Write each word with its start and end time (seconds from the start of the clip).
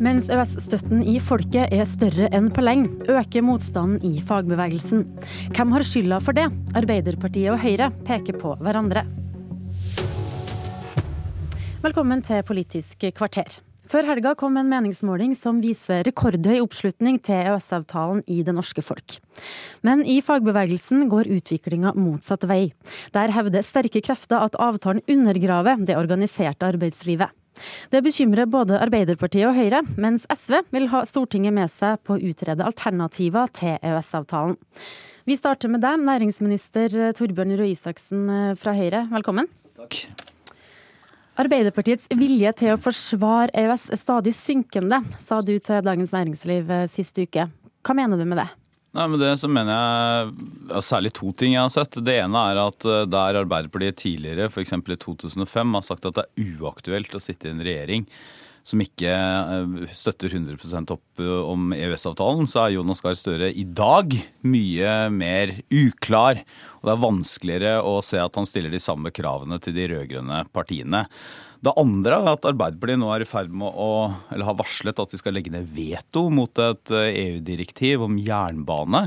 Mens 0.00 0.30
EØS-støtten 0.32 1.02
i 1.04 1.18
folket 1.20 1.74
er 1.76 1.84
større 1.84 2.30
enn 2.32 2.46
på 2.56 2.62
lenge, 2.64 2.88
øker 3.12 3.44
motstanden 3.44 4.00
i 4.00 4.22
fagbevegelsen. 4.24 5.02
Hvem 5.52 5.74
har 5.76 5.84
skylda 5.84 6.22
for 6.24 6.32
det? 6.32 6.46
Arbeiderpartiet 6.72 7.52
og 7.52 7.60
Høyre 7.60 7.90
peker 8.08 8.38
på 8.40 8.54
hverandre. 8.64 9.02
Velkommen 11.84 12.24
til 12.24 12.40
Politisk 12.48 13.04
kvarter. 13.12 13.58
Før 13.92 14.08
helga 14.08 14.32
kom 14.40 14.56
en 14.56 14.70
meningsmåling 14.72 15.34
som 15.36 15.58
viser 15.60 16.06
rekordhøy 16.08 16.62
oppslutning 16.62 17.18
til 17.20 17.36
EØS-avtalen 17.50 18.22
i 18.24 18.38
det 18.46 18.54
norske 18.56 18.80
folk. 18.86 19.18
Men 19.84 20.06
i 20.08 20.22
fagbevegelsen 20.24 21.10
går 21.12 21.28
utviklinga 21.36 21.92
motsatt 21.98 22.48
vei. 22.48 22.70
Der 23.12 23.36
hevder 23.36 23.66
sterke 23.68 24.00
krefter 24.00 24.46
at 24.46 24.56
avtalen 24.56 25.04
undergraver 25.10 25.84
det 25.84 26.00
organiserte 26.00 26.72
arbeidslivet. 26.72 27.36
Det 27.92 28.02
bekymrer 28.04 28.48
både 28.50 28.80
Arbeiderpartiet 28.80 29.48
og 29.48 29.56
Høyre, 29.58 29.82
mens 30.00 30.26
SV 30.30 30.60
vil 30.74 30.88
ha 30.92 31.04
Stortinget 31.08 31.56
med 31.56 31.72
seg 31.72 32.00
på 32.06 32.16
å 32.16 32.22
utrede 32.30 32.66
alternativer 32.66 33.52
til 33.56 33.76
EØS-avtalen. 33.78 34.58
Vi 35.28 35.36
starter 35.38 35.70
med 35.70 35.84
deg, 35.84 36.00
næringsminister 36.02 37.12
Torbjørn 37.16 37.54
Røe 37.60 37.74
Isaksen 37.74 38.26
eh, 38.32 38.52
fra 38.58 38.74
Høyre. 38.74 39.04
Velkommen. 39.12 39.50
Takk. 39.78 40.00
Arbeiderpartiets 41.40 42.08
vilje 42.18 42.50
til 42.58 42.74
å 42.74 42.80
forsvare 42.80 43.54
EØS 43.56 43.86
er 43.94 44.00
stadig 44.00 44.32
synkende, 44.36 44.98
sa 45.20 45.40
du 45.44 45.54
til 45.56 45.84
Dagens 45.86 46.12
Næringsliv 46.16 46.72
eh, 46.74 46.88
sist 46.90 47.20
uke. 47.20 47.46
Hva 47.86 47.96
mener 47.96 48.20
du 48.20 48.26
med 48.28 48.42
det? 48.42 48.48
Nei, 48.90 49.06
men 49.06 49.20
det 49.22 49.30
så 49.38 49.46
mener 49.46 49.70
jeg 49.70 50.30
ja, 50.72 50.80
særlig 50.82 51.12
to 51.14 51.30
ting 51.38 51.54
jeg 51.54 51.62
har 51.62 51.70
sett. 51.70 52.00
Det 52.02 52.16
ene 52.24 52.44
er 52.50 52.58
at 52.64 52.86
eh, 52.88 53.06
der 53.06 53.38
Arbeiderpartiet 53.44 54.00
tidligere, 54.02 54.50
f.eks. 54.50 54.74
i 54.74 55.00
2005, 55.06 55.74
har 55.78 55.86
sagt 55.86 56.08
at 56.10 56.18
det 56.18 56.26
er 56.26 56.54
uaktuelt 56.58 57.14
å 57.14 57.22
sitte 57.22 57.48
i 57.48 57.54
en 57.54 57.62
regjering 57.62 58.08
som 58.66 58.82
ikke 58.82 59.10
eh, 59.10 59.92
støtter 59.96 60.34
100 60.34 60.90
opp 60.92 61.22
eh, 61.22 61.36
om 61.52 61.70
EØS-avtalen, 61.76 62.48
så 62.50 62.64
er 62.64 62.74
Jonas 62.76 63.02
Gahr 63.04 63.16
Støre 63.18 63.52
i 63.52 63.64
dag 63.64 64.16
mye 64.42 64.96
mer 65.14 65.54
uklar. 65.70 66.42
Og 66.80 66.88
det 66.88 66.94
er 66.94 67.04
vanskeligere 67.06 67.76
å 67.86 68.00
se 68.04 68.20
at 68.20 68.36
han 68.38 68.48
stiller 68.48 68.74
de 68.74 68.82
samme 68.82 69.12
kravene 69.14 69.60
til 69.62 69.76
de 69.76 69.86
rød-grønne 69.94 70.44
partiene. 70.54 71.06
Det 71.60 71.72
andre 71.76 72.16
er 72.16 72.30
at 72.30 72.46
Arbeiderpartiet 72.48 73.00
nå 73.02 73.10
er 73.12 73.24
i 73.24 73.28
ferd 73.28 73.52
med 73.52 73.68
å, 73.68 73.90
eller 74.32 74.48
har 74.48 74.56
varslet 74.56 75.00
at 75.02 75.12
de 75.12 75.20
skal 75.20 75.34
legge 75.36 75.52
ned 75.52 75.68
veto 75.68 76.28
mot 76.32 76.62
et 76.64 76.92
EU-direktiv 76.96 77.98
eh, 77.98 78.00
e 78.00 78.06
om 78.06 78.16
jernbane. 78.16 79.02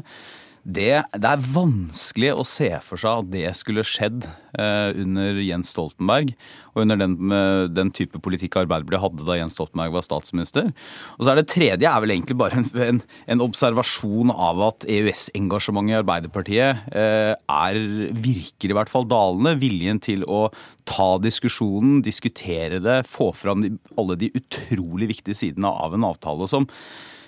Det, 0.64 1.02
det, 1.20 1.28
er 1.28 1.42
vanskelig 1.52 2.30
å 2.40 2.44
se 2.48 2.70
for 2.86 3.00
seg 3.00 3.26
at 3.26 3.32
det 3.34 3.50
skulle 3.60 3.84
skjedd 3.84 4.24
eh, 4.56 4.96
under 4.96 5.42
Jens 5.44 5.74
Stoltenberg 5.74 6.32
og 6.72 6.86
under 6.86 7.02
den, 7.02 7.18
eh, 7.36 7.64
den, 7.68 7.92
type 7.92 8.22
politikk 8.24 8.56
Arbeiderpartiet 8.62 9.04
hadde 9.04 9.28
da 9.28 9.36
Jens 9.42 9.58
Stoltenberg 9.58 9.92
var 9.98 10.08
statsminister. 10.08 10.72
Og 11.18 11.26
så 11.26 11.34
er 11.34 11.42
Det 11.42 11.52
tredje 11.52 11.92
er 11.92 12.00
vel 12.00 12.16
egentlig 12.16 12.40
bare 12.40 12.62
en, 12.62 12.70
en, 12.80 13.04
en 13.36 13.44
observasjon 13.44 14.32
av 14.32 14.64
at 14.70 14.88
EØS-engasjementet 14.88 15.98
i 15.98 16.00
Arbeiderpartiet 16.00 16.88
eh, 16.96 17.36
er, 17.36 17.84
virker 18.16 18.72
i 18.72 18.80
hvert 18.80 18.94
fall 18.94 19.10
dalende. 19.12 19.58
Viljen 19.60 20.00
til 20.00 20.24
å 20.32 20.46
ta 20.88 21.18
diskusjonen, 21.20 22.00
diskutere 22.08 22.80
det, 22.80 23.02
få 23.04 23.34
fram 23.36 23.68
de, 23.68 23.76
alle 24.00 24.16
de 24.22 24.32
utrolig 24.40 25.12
viktige 25.12 25.44
sidene 25.44 25.76
av 25.76 26.00
en 26.00 26.08
avtale 26.08 26.48
som 26.48 26.72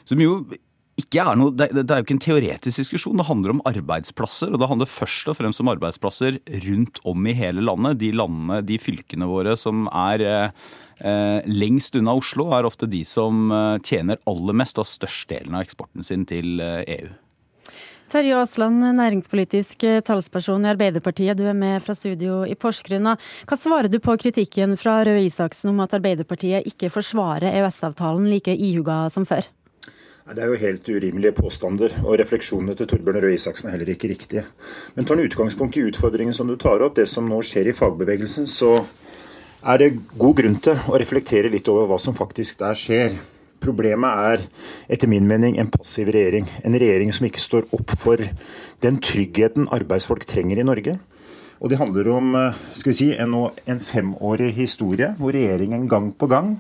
som 0.05 0.21
jo 0.21 0.37
ikke 0.95 1.23
er 1.27 1.35
noe, 1.35 1.51
det, 1.51 1.73
det, 1.75 1.89
er 1.91 1.99
jo 1.99 2.05
ikke 2.05 2.15
en 2.15 2.23
teoretisk 2.23 2.79
diskusjon, 2.79 3.19
det 3.19 3.27
handler 3.27 3.57
om 3.57 3.61
arbeidsplasser. 3.67 4.53
Og 4.53 4.61
det 4.61 4.69
handler 4.71 4.87
først 4.87 5.27
og 5.31 5.35
fremst 5.41 5.59
om 5.59 5.71
arbeidsplasser 5.73 6.39
rundt 6.69 7.01
om 7.03 7.27
i 7.27 7.35
hele 7.35 7.65
landet. 7.65 7.99
De 7.99 8.13
landene, 8.15 8.61
de 8.63 8.79
fylkene 8.79 9.27
våre 9.27 9.57
som 9.59 9.89
er 9.91 10.23
eh, 10.23 11.49
lengst 11.51 11.99
unna 11.99 12.15
Oslo, 12.15 12.47
er 12.55 12.67
ofte 12.69 12.87
de 12.87 13.03
som 13.07 13.51
eh, 13.51 13.75
tjener 13.83 14.23
aller 14.31 14.55
mest 14.55 14.79
og 14.79 14.87
størstedelen 14.87 15.57
av 15.59 15.67
eksporten 15.67 16.07
sin 16.07 16.23
til 16.29 16.63
eh, 16.63 16.85
EU. 16.95 17.11
Terje 18.15 18.37
Aasland, 18.37 18.79
næringspolitisk 18.95 19.83
eh, 19.83 19.99
talsperson 20.05 20.63
i 20.63 20.71
Arbeiderpartiet. 20.71 21.35
Du 21.35 21.43
er 21.43 21.59
med 21.59 21.83
fra 21.83 21.97
studio 21.97 22.45
i 22.47 22.55
Porsgrunn. 22.55 23.11
Hva 23.49 23.59
svarer 23.59 23.91
du 23.91 23.99
på 23.99 24.15
kritikken 24.21 24.77
fra 24.79 25.01
Røe 25.03 25.25
Isaksen 25.27 25.73
om 25.73 25.83
at 25.83 25.99
Arbeiderpartiet 25.99 26.71
ikke 26.71 26.93
forsvarer 26.93 27.51
EØS-avtalen 27.51 28.31
like 28.31 28.55
ihuga 28.55 29.09
som 29.11 29.27
før? 29.27 29.43
Det 30.25 30.41
er 30.41 30.49
jo 30.49 30.57
helt 30.57 30.87
urimelige 30.89 31.35
påstander, 31.37 31.91
og 32.01 32.15
refleksjonene 32.17 32.73
til 32.73 32.87
Torbjørn 32.89 33.19
Røe 33.21 33.35
Isaksen 33.35 33.67
er 33.69 33.75
heller 33.75 33.91
ikke 33.93 34.07
riktige. 34.09 34.41
Men 34.95 35.05
tar 35.05 35.19
en 35.19 35.27
utgangspunkt 35.27 35.77
i 35.77 35.83
utfordringen 35.85 36.33
som 36.33 36.49
du 36.49 36.55
tar 36.57 36.81
opp, 36.81 36.95
det 36.97 37.05
som 37.11 37.27
nå 37.29 37.43
skjer 37.45 37.69
i 37.69 37.75
fagbevegelsen, 37.77 38.47
så 38.49 38.71
er 39.61 39.83
det 39.83 39.91
god 40.17 40.33
grunn 40.39 40.57
til 40.65 40.81
å 40.89 40.97
reflektere 40.97 41.51
litt 41.53 41.69
over 41.69 41.85
hva 41.91 41.99
som 42.01 42.17
faktisk 42.17 42.57
der 42.63 42.73
skjer. 42.73 43.19
Problemet 43.61 44.25
er 44.31 44.47
etter 44.97 45.13
min 45.13 45.29
mening 45.29 45.59
en 45.61 45.69
passiv 45.69 46.09
regjering. 46.09 46.49
En 46.65 46.73
regjering 46.73 47.13
som 47.13 47.29
ikke 47.29 47.45
står 47.45 47.69
opp 47.77 47.93
for 47.93 48.25
den 48.81 48.97
tryggheten 49.05 49.69
arbeidsfolk 49.77 50.25
trenger 50.25 50.57
i 50.57 50.65
Norge. 50.65 50.97
Og 51.63 51.71
det 51.71 51.79
handler 51.79 52.09
om 52.11 52.33
skal 52.75 52.91
vi 52.91 52.97
si, 52.97 53.07
en, 53.15 53.35
en 53.35 53.79
femårig 53.79 54.51
historie 54.57 55.13
hvor 55.19 55.35
regjeringen 55.35 55.87
gang 55.91 56.11
på 56.11 56.27
gang 56.31 56.55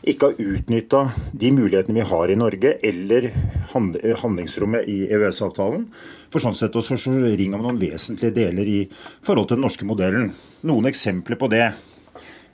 ikke 0.00 0.30
har 0.30 0.40
utnytta 0.54 1.00
de 1.36 1.50
mulighetene 1.52 1.98
vi 1.98 2.06
har 2.08 2.32
i 2.32 2.38
Norge, 2.38 2.72
eller 2.88 3.28
handlingsrommet 3.74 4.88
i 4.88 5.02
EØS-avtalen, 5.12 5.84
for 6.32 6.42
sånn 6.42 6.56
sett 6.56 6.76
å 6.76 6.82
slå 6.84 7.18
ring 7.36 7.54
om 7.56 7.66
noen 7.66 7.80
vesentlige 7.80 8.36
deler 8.38 8.68
i 8.68 8.80
forhold 8.90 9.50
til 9.50 9.60
den 9.60 9.66
norske 9.66 9.88
modellen. 9.88 10.30
Noen 10.64 10.88
eksempler 10.88 11.36
på 11.40 11.50
det. 11.52 11.66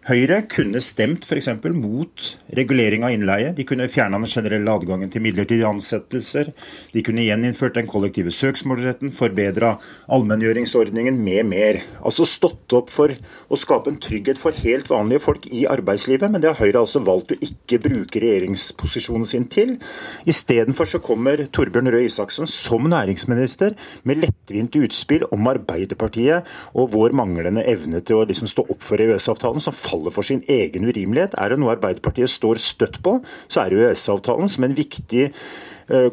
Høyre 0.06 0.36
kunne 0.46 0.78
stemt 0.86 1.24
f.eks. 1.26 1.48
mot 1.74 2.24
regulering 2.54 3.02
av 3.02 3.10
innleie. 3.10 3.48
De 3.50 3.64
kunne 3.66 3.88
fjerna 3.90 4.20
den 4.22 4.30
generelle 4.30 4.70
adgangen 4.70 5.10
til 5.10 5.24
midlertidige 5.24 5.66
ansettelser. 5.66 6.52
De 6.92 7.02
kunne 7.02 7.24
gjeninnført 7.26 7.74
den 7.74 7.88
kollektive 7.90 8.30
søksmålsretten, 8.30 9.10
forbedra 9.16 9.72
allmenngjøringsordningen 10.14 11.18
med 11.26 11.48
mer. 11.50 11.78
Altså 12.06 12.22
stått 12.30 12.76
opp 12.78 12.92
for 12.94 13.10
å 13.50 13.58
skape 13.58 13.90
en 13.90 13.98
trygghet 13.98 14.38
for 14.38 14.54
helt 14.62 14.92
vanlige 14.92 15.24
folk 15.24 15.48
i 15.50 15.64
arbeidslivet, 15.66 16.30
men 16.30 16.44
det 16.44 16.52
har 16.52 16.62
Høyre 16.62 16.84
altså 16.84 17.02
valgt 17.02 17.34
å 17.34 17.40
ikke 17.42 17.82
bruke 17.88 18.22
regjeringsposisjonen 18.22 19.26
sin 19.26 19.48
til. 19.50 19.74
Istedenfor 20.22 20.86
så 20.86 21.02
kommer 21.02 21.48
Torbjørn 21.50 21.90
Røe 21.96 22.06
Isaksen 22.06 22.46
som 22.46 22.86
næringsminister 22.92 23.74
med 24.06 24.22
lettvint 24.22 24.78
utspill 24.84 25.26
om 25.34 25.50
Arbeiderpartiet 25.50 26.46
og 26.78 26.94
vår 26.94 27.18
manglende 27.18 27.66
evne 27.66 28.04
til 28.06 28.22
å 28.22 28.30
liksom 28.30 28.54
stå 28.54 28.68
opp 28.70 28.86
for 28.86 29.02
EØS-avtalen, 29.02 29.66
som 29.66 29.74
faller 29.74 29.95
faller 29.96 30.14
for 30.14 30.26
sin 30.26 30.42
egen 30.48 30.86
urimelighet. 30.86 31.36
Er 31.38 31.52
det 31.52 31.60
noe 31.60 31.74
Arbeiderpartiet 31.76 32.30
står 32.30 32.60
støtt 32.60 33.00
på, 33.02 33.18
så 33.48 33.64
er 33.64 33.76
EØS-avtalen 33.76 34.50
som 34.52 34.66
en 34.66 34.76
viktig 34.76 35.30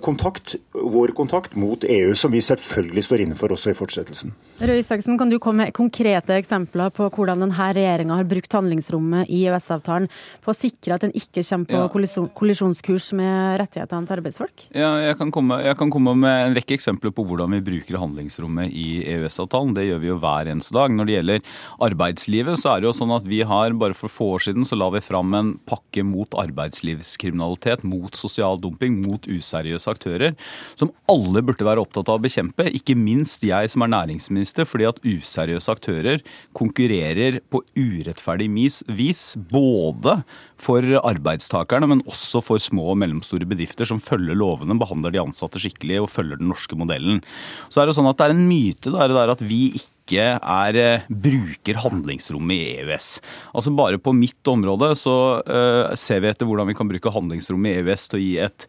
kontakt, 0.02 0.56
vår 0.74 1.08
kontakt 1.08 1.56
mot 1.56 1.84
EU, 1.90 2.14
som 2.16 2.32
vi 2.32 2.42
selvfølgelig 2.46 3.04
står 3.08 3.24
inne 3.24 3.38
for 3.38 3.54
også 3.54 3.72
i 3.72 3.78
fortsettelsen. 3.78 4.34
Røe 4.62 4.82
Isaksen, 4.82 5.18
kan 5.18 5.32
du 5.32 5.40
komme 5.42 5.66
med 5.66 5.74
konkrete 5.74 6.36
eksempler 6.38 6.92
på 6.94 7.08
hvordan 7.10 7.42
denne 7.42 7.70
regjeringa 7.74 8.20
har 8.20 8.28
brukt 8.30 8.54
handlingsrommet 8.54 9.32
i 9.34 9.44
EØS-avtalen 9.48 10.06
på 10.44 10.54
å 10.54 10.56
sikre 10.58 10.98
at 10.98 11.06
den 11.06 11.16
ikke 11.18 11.42
kommer 11.42 11.70
på 11.72 11.82
ja. 11.82 12.28
kollisjonskurs 12.38 13.08
med 13.18 13.58
rettighetene 13.64 14.10
til 14.10 14.18
arbeidsfolk? 14.20 14.66
Ja, 14.78 14.92
jeg 15.02 15.18
kan, 15.18 15.34
komme, 15.34 15.58
jeg 15.66 15.80
kan, 15.80 15.94
komme, 15.94 16.14
med 16.22 16.50
en 16.50 16.58
rekke 16.60 16.78
eksempler 16.78 17.14
på 17.16 17.26
hvordan 17.26 17.58
vi 17.58 17.64
bruker 17.66 17.98
handlingsrommet 17.98 18.70
i 18.70 19.02
EØS-avtalen. 19.16 19.74
Det 19.74 19.88
gjør 19.88 20.04
vi 20.04 20.12
jo 20.12 20.20
hver 20.22 20.54
eneste 20.54 20.78
dag. 20.78 20.94
Når 20.94 21.10
det 21.10 21.18
gjelder 21.18 21.58
arbeidslivet, 21.90 22.62
så 22.62 22.76
er 22.76 22.84
det 22.84 22.92
jo 22.92 22.96
sånn 23.00 23.16
at 23.18 23.26
vi 23.26 23.42
har, 23.42 23.74
bare 23.74 23.98
for 23.98 24.14
få 24.14 24.30
år 24.38 24.46
siden, 24.52 24.70
så 24.70 24.78
la 24.78 24.92
vi 24.94 25.02
fram 25.02 25.34
en 25.34 25.54
pakke 25.66 26.06
mot 26.06 26.38
arbeidslivskriminalitet, 26.46 27.88
mot 27.90 28.14
sosial 28.22 28.62
dumping, 28.62 29.02
mot 29.02 29.26
useriøsitet 29.26 29.63
useriøse 29.64 29.92
aktører, 29.92 30.36
som 30.76 30.92
alle 31.10 31.44
burde 31.46 31.66
være 31.66 31.82
opptatt 31.84 32.10
av 32.10 32.20
å 32.20 32.24
bekjempe. 32.24 32.68
Ikke 32.76 32.96
minst 33.00 33.44
jeg 33.44 33.72
som 33.72 33.84
er 33.86 33.94
næringsminister, 33.94 34.68
fordi 34.68 34.88
at 34.90 35.02
useriøse 35.04 35.72
aktører 35.72 36.24
konkurrerer 36.54 37.40
på 37.50 37.64
urettferdig 37.78 38.50
vis, 38.54 39.36
både 39.50 40.20
for 40.60 40.86
arbeidstakerne, 41.04 41.90
men 41.90 42.04
også 42.10 42.44
for 42.44 42.62
små 42.62 42.94
og 42.94 43.00
mellomstore 43.02 43.48
bedrifter 43.50 43.88
som 43.90 44.02
følger 44.04 44.38
lovene, 44.38 44.78
behandler 44.80 45.14
de 45.14 45.24
ansatte 45.24 45.62
skikkelig 45.62 46.04
og 46.04 46.12
følger 46.12 46.40
den 46.40 46.52
norske 46.52 46.78
modellen. 46.80 47.24
Så 47.70 47.82
er 47.82 47.90
det 47.90 47.98
sånn 47.98 48.10
at 48.10 48.20
det 48.20 48.30
er 48.30 48.38
en 48.38 48.48
myte 48.48 48.94
der, 48.94 49.14
der 49.14 49.34
at 49.34 49.44
vi 49.44 49.66
ikke 49.80 50.34
er, 50.36 50.76
eh, 50.76 51.06
bruker 51.08 51.80
handlingsrommet 51.80 52.56
i 52.58 52.82
EØS. 52.84 53.22
Altså 53.56 53.72
Bare 53.76 53.98
på 53.98 54.14
mitt 54.14 54.44
område 54.48 54.92
så 55.00 55.42
uh, 55.42 55.96
ser 55.96 56.20
vi 56.22 56.30
etter 56.30 56.46
hvordan 56.46 56.68
vi 56.68 56.76
kan 56.78 56.90
bruke 56.90 57.14
handlingsrommet 57.14 57.72
i 57.72 57.80
EØS 57.82 58.10
til 58.12 58.20
å 58.20 58.24
gi 58.24 58.34
et 58.44 58.68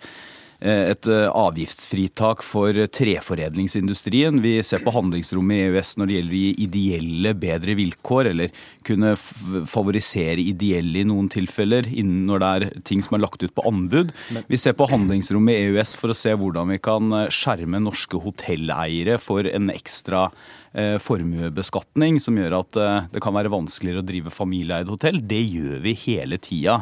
et 0.65 1.09
eh, 1.11 1.27
avgiftsfritak 1.29 2.43
for 2.45 2.77
treforedlingsindustrien. 2.97 4.41
Vi 4.41 4.57
ser 4.65 4.81
på 4.85 4.95
handlingsrommet 4.95 5.59
i 5.59 5.67
EØS 5.69 5.95
når 6.01 6.09
det 6.09 6.17
gjelder 6.17 6.37
å 6.37 6.41
gi 6.41 6.65
ideelle 6.65 7.33
bedre 7.37 7.77
vilkår, 7.77 8.31
eller 8.33 8.55
kunne 8.87 9.13
favorisere 9.19 10.41
ideelle 10.41 11.03
i 11.03 11.07
noen 11.09 11.29
tilfeller 11.33 11.91
når 12.05 12.43
det 12.43 12.51
er 12.55 12.85
ting 12.89 13.05
som 13.05 13.19
er 13.19 13.25
lagt 13.27 13.45
ut 13.45 13.55
på 13.55 13.67
anbud. 13.69 14.15
Vi 14.49 14.61
ser 14.61 14.77
på 14.79 14.89
handlingsrommet 14.89 15.59
i 15.59 15.67
EØS 15.69 15.97
for 16.01 16.15
å 16.15 16.17
se 16.17 16.33
hvordan 16.33 16.73
vi 16.73 16.81
kan 16.85 17.13
eh, 17.13 17.31
skjerme 17.35 17.83
norske 17.85 18.21
hotelleiere 18.25 19.19
for 19.23 19.49
en 19.49 19.73
ekstra 19.75 20.29
formuebeskatning 20.75 22.17
som 22.19 22.35
gjør 22.35 22.57
at 22.57 22.77
det 23.13 23.21
kan 23.23 23.37
være 23.37 23.53
vanskeligere 23.53 24.03
å 24.03 24.07
drive 24.09 24.33
familieeid 24.35 24.89
hotell. 24.91 25.21
Det 25.23 25.39
gjør 25.39 25.85
vi 25.85 25.93
hele 26.09 26.35
tida. 26.43 26.81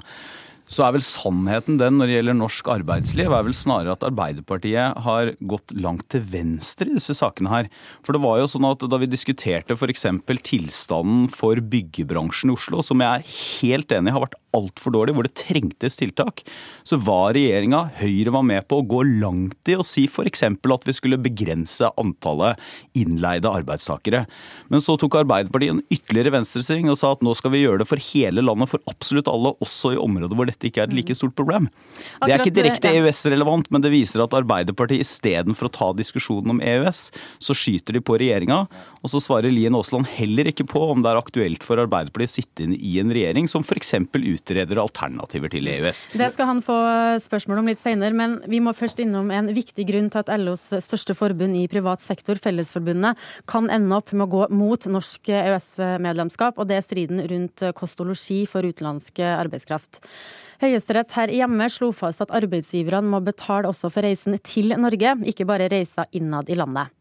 Så 0.73 0.87
er 0.87 0.95
vel 0.97 1.05
sannheten 1.05 1.77
den 1.81 1.99
når 1.99 2.09
det 2.09 2.17
gjelder 2.17 2.39
norsk 2.39 2.71
arbeidsliv, 2.73 3.29
er 3.29 3.45
vel 3.47 3.57
snarere 3.57 3.97
at 3.97 4.07
Arbeiderpartiet 4.07 5.03
har 5.05 5.33
gått 5.51 5.75
langt 5.77 6.07
til 6.13 6.25
venstre 6.33 6.89
i 6.89 6.97
disse 6.97 7.17
sakene 7.19 7.53
her. 7.53 7.69
For 8.07 8.17
det 8.17 8.23
var 8.25 8.41
jo 8.41 8.49
sånn 8.49 8.69
at 8.71 8.87
da 8.89 9.01
vi 9.03 9.11
diskuterte 9.11 9.77
f.eks. 9.77 10.07
tilstanden 10.49 11.29
for 11.33 11.61
byggebransjen 11.61 12.53
i 12.53 12.57
Oslo, 12.57 12.81
som 12.85 13.05
jeg 13.05 13.21
er 13.21 13.37
helt 13.63 13.93
enig 13.93 14.13
i 14.13 14.17
har 14.17 14.25
vært 14.25 14.39
altfor 14.57 14.95
dårlig, 14.97 15.15
hvor 15.17 15.27
det 15.27 15.37
trengtes 15.39 15.97
tiltak, 16.01 16.43
så 16.85 16.99
var 17.01 17.33
regjeringa, 17.37 17.85
Høyre 18.01 18.35
var 18.35 18.45
med 18.47 18.67
på 18.69 18.81
å 18.81 18.87
gå 18.89 19.03
langt 19.21 19.69
i 19.71 19.77
å 19.79 19.87
si 19.87 20.07
f.eks. 20.09 20.45
at 20.49 20.89
vi 20.89 20.97
skulle 20.97 21.21
begrense 21.21 21.89
antallet 22.01 22.61
innleide 22.99 23.51
arbeidstakere. 23.51 24.25
Men 24.73 24.85
så 24.85 24.97
tok 25.01 25.21
Arbeiderpartiet 25.23 25.77
en 25.77 25.85
ytterligere 25.93 26.35
venstresving 26.37 26.91
og 26.93 26.99
sa 27.01 27.13
at 27.15 27.25
nå 27.25 27.35
skal 27.37 27.55
vi 27.55 27.65
gjøre 27.65 27.83
det 27.83 27.89
for 27.91 28.01
hele 28.13 28.45
landet, 28.45 28.73
for 28.73 28.85
absolutt 28.91 29.31
alle, 29.31 29.55
også 29.65 29.95
i 29.95 30.01
områder 30.01 30.39
hvor 30.39 30.49
dette 30.49 30.62
ikke 30.69 30.85
er 30.85 30.91
et 30.91 30.97
like 30.97 31.17
stort 31.19 31.35
problem. 31.38 31.69
Det 32.23 32.31
er 32.31 32.43
ikke 32.43 32.55
direkte 32.55 32.93
EØS-relevant, 32.93 33.70
men 33.73 33.85
det 33.85 33.93
viser 33.93 34.23
at 34.25 34.35
Arbeiderpartiet 34.37 35.05
istedenfor 35.05 35.69
å 35.69 35.75
ta 35.75 35.91
diskusjonen 35.97 36.55
om 36.56 36.62
EØS, 36.62 37.05
så 37.43 37.56
skyter 37.56 37.97
de 37.97 38.03
på 38.05 38.19
regjeringa. 38.20 38.64
Og 39.03 39.11
så 39.11 39.20
svarer 39.23 39.53
Lien 39.53 39.75
Aasland 39.75 40.06
heller 40.14 40.50
ikke 40.50 40.67
på 40.69 40.85
om 40.93 41.03
det 41.03 41.11
er 41.11 41.20
aktuelt 41.20 41.64
for 41.67 41.81
Arbeiderpartiet 41.82 42.32
å 42.32 42.37
sitte 42.38 42.67
inn 42.67 42.76
i 42.79 42.97
en 43.03 43.12
regjering 43.12 43.49
som 43.50 43.64
f.eks. 43.67 43.94
utreder 44.14 44.81
alternativer 44.82 45.53
til 45.53 45.69
EØS. 45.73 46.05
Det 46.14 46.31
skal 46.35 46.50
han 46.53 46.62
få 46.65 46.79
spørsmål 47.23 47.62
om 47.62 47.70
litt 47.73 47.82
senere, 47.82 48.15
men 48.17 48.38
vi 48.50 48.62
må 48.62 48.75
først 48.76 49.03
innom 49.03 49.32
en 49.35 49.50
viktig 49.55 49.87
grunn 49.88 50.11
til 50.12 50.23
at 50.23 50.32
LOs 50.38 50.69
største 50.85 51.17
forbund 51.19 51.58
i 51.58 51.67
privat 51.70 52.05
sektor, 52.05 52.38
Fellesforbundet, 52.43 53.19
kan 53.50 53.70
ende 53.73 53.99
opp 53.99 54.15
med 54.15 54.29
å 54.29 54.32
gå 54.37 54.47
mot 54.55 54.87
norsk 54.91 55.32
EØS-medlemskap, 55.32 56.58
og 56.58 56.70
det 56.70 56.79
er 56.79 56.87
striden 56.87 57.23
rundt 57.31 57.67
kost 57.79 58.00
og 58.03 58.12
losji 58.12 58.43
for 58.50 58.67
utenlandsk 58.67 59.23
arbeidskraft. 59.32 60.03
Høyesterett 60.62 61.11
her 61.19 61.31
hjemme 61.35 61.67
slo 61.75 61.88
fast 61.91 62.23
at 62.23 62.31
arbeidsgiverne 62.38 63.11
må 63.11 63.19
betale 63.26 63.67
også 63.67 63.88
for 63.91 64.06
reisen 64.06 64.37
til 64.47 64.70
Norge, 64.79 65.17
ikke 65.26 65.47
bare 65.49 65.67
reiser 65.73 66.06
innad 66.14 66.50
i 66.53 66.59
landet. 66.59 66.93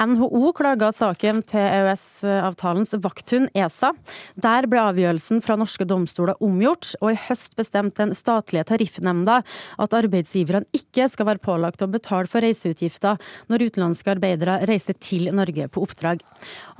NHO 0.00 0.54
klaga 0.56 0.88
saken 0.96 1.42
til 1.44 1.60
EØS-avtalens 1.60 2.96
vakthund 3.04 3.52
ESA. 3.52 3.92
Der 4.40 4.66
ble 4.70 4.80
avgjørelsen 4.80 5.44
fra 5.44 5.58
norske 5.60 5.84
domstoler 5.84 6.40
omgjort, 6.40 6.94
og 7.04 7.12
i 7.12 7.20
høst 7.28 7.52
bestemte 7.60 8.00
den 8.00 8.16
statlige 8.16 8.64
tariffnemnda 8.72 9.42
at 9.76 10.00
arbeidsgiverne 10.00 10.64
ikke 10.72 11.10
skal 11.12 11.28
være 11.28 11.44
pålagt 11.44 11.84
å 11.84 11.92
betale 11.92 12.32
for 12.32 12.40
reiseutgifter 12.40 13.20
når 13.52 13.68
utenlandske 13.68 14.16
arbeidere 14.16 14.62
reiser 14.72 14.96
til 14.96 15.28
Norge 15.36 15.68
på 15.68 15.84
oppdrag. 15.84 16.24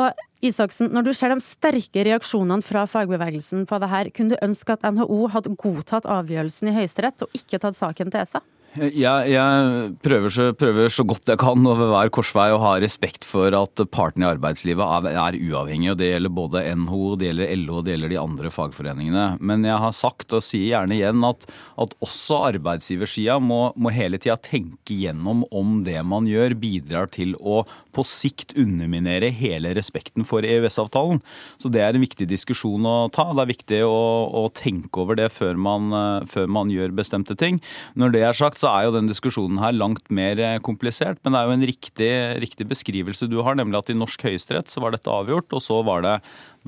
Og 0.00 0.08
Isaksen, 0.42 0.88
når 0.90 1.04
du 1.06 1.12
ser 1.14 1.30
de 1.30 1.38
sterke 1.38 2.02
reaksjonene 2.02 2.64
fra 2.66 2.82
fagbevegelsen 2.90 3.62
på 3.70 3.78
det 3.78 3.88
her, 3.92 4.08
kunne 4.10 4.34
du 4.34 4.42
ønske 4.42 4.74
at 4.74 4.82
NHO 4.90 5.28
hadde 5.30 5.52
godtatt 5.54 6.08
avgjørelsen 6.10 6.72
i 6.72 6.74
Høyesterett 6.80 7.22
og 7.22 7.36
ikke 7.38 7.60
tatt 7.62 7.78
saken 7.78 8.10
til 8.10 8.24
ESA? 8.24 8.42
Jeg, 8.72 9.28
jeg 9.28 9.88
prøver, 10.00 10.32
så, 10.32 10.44
prøver, 10.56 10.88
så, 10.88 11.04
godt 11.04 11.28
jeg 11.28 11.36
kan 11.42 11.66
over 11.68 11.90
hver 11.90 12.08
korsvei 12.14 12.46
å 12.54 12.60
ha 12.62 12.70
respekt 12.80 13.26
for 13.28 13.52
at 13.52 13.82
partene 13.92 14.24
i 14.24 14.30
arbeidslivet 14.30 14.80
er, 14.80 15.08
er 15.12 15.36
uavhengige. 15.36 15.92
og 15.92 15.98
Det 16.00 16.08
gjelder 16.08 16.32
både 16.32 16.62
NHO, 16.80 17.00
det 17.20 17.28
gjelder 17.28 17.52
LO 17.60 17.74
og 17.76 17.84
det 17.84 17.92
gjelder 17.92 18.12
de 18.14 18.20
andre 18.22 18.52
fagforeningene. 18.54 19.26
Men 19.44 19.66
jeg 19.68 19.76
har 19.82 19.92
sagt, 19.92 20.32
og 20.32 20.40
sier 20.46 20.70
gjerne 20.70 20.96
igjen, 20.96 21.26
at, 21.28 21.44
at 21.84 21.92
også 22.00 22.38
arbeidsgiversida 22.46 23.36
må, 23.44 23.60
må 23.76 23.92
hele 23.92 24.16
tida 24.16 24.38
tenke 24.40 24.96
gjennom 25.02 25.44
om 25.52 25.82
det 25.84 25.98
man 26.08 26.30
gjør 26.30 26.56
bidrar 26.56 27.12
til 27.12 27.36
å 27.44 27.66
på 27.92 28.06
sikt 28.08 28.56
underminere 28.56 29.28
hele 29.36 29.74
respekten 29.76 30.24
for 30.24 30.48
EØS-avtalen. 30.48 31.20
Så 31.60 31.68
Det 31.68 31.84
er 31.84 31.92
en 31.92 32.06
viktig 32.06 32.24
diskusjon 32.30 32.88
å 32.88 32.96
ta. 33.12 33.28
Det 33.36 33.44
er 33.44 33.52
viktig 33.52 33.84
å, 33.84 34.00
å 34.32 34.48
tenke 34.48 35.04
over 35.04 35.20
det 35.20 35.28
før 35.36 35.60
man, 35.60 36.24
før 36.24 36.48
man 36.48 36.72
gjør 36.72 36.96
bestemte 36.96 37.36
ting. 37.36 37.60
Når 38.00 38.16
det 38.16 38.24
er 38.24 38.40
sagt, 38.40 38.61
så 38.62 38.70
er 38.70 38.86
jo 38.86 38.94
den 38.94 39.10
diskusjonen 39.10 39.58
her 39.62 39.74
langt 39.74 40.06
mer 40.14 40.38
eh, 40.38 40.58
komplisert. 40.62 41.18
Men 41.22 41.34
det 41.34 41.40
er 41.40 41.48
jo 41.48 41.56
en 41.56 41.66
riktig, 41.72 42.10
riktig 42.44 42.68
beskrivelse 42.70 43.28
du 43.30 43.40
har, 43.42 43.58
nemlig 43.58 43.80
at 43.80 43.90
i 43.92 43.98
norsk 43.98 44.22
høyesterett 44.28 44.70
så 44.70 44.84
var 44.84 44.94
dette 44.94 45.10
avgjort. 45.10 45.50
Og 45.56 45.64
så 45.64 45.80
var 45.86 46.06
det 46.06 46.14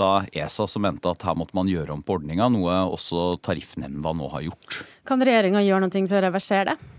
da 0.00 0.10
ESA 0.34 0.66
som 0.70 0.82
mente 0.86 1.10
at 1.10 1.22
her 1.26 1.38
måtte 1.38 1.54
man 1.56 1.70
gjøre 1.70 1.94
om 1.94 2.02
på 2.02 2.18
ordninga, 2.18 2.50
noe 2.50 2.80
også 2.90 3.36
Tariffnemnda 3.46 4.14
nå 4.18 4.32
har 4.34 4.48
gjort. 4.48 4.82
Kan 5.06 5.22
regjeringa 5.22 5.62
gjøre 5.62 5.86
noe 5.86 6.06
for 6.10 6.18
å 6.18 6.26
reversere 6.26 6.74
det? 6.74 6.93